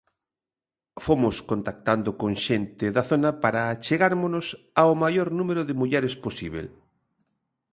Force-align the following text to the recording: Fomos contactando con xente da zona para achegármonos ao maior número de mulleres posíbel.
Fomos 1.05 1.35
contactando 1.51 2.09
con 2.21 2.31
xente 2.45 2.85
da 2.95 3.03
zona 3.11 3.29
para 3.43 3.59
achegármonos 3.73 4.47
ao 4.81 4.91
maior 5.03 5.27
número 5.39 5.61
de 5.65 5.77
mulleres 5.81 6.13
posíbel. 6.25 6.67